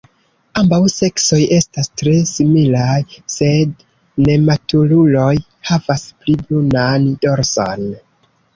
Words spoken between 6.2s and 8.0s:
pli brunan dorson.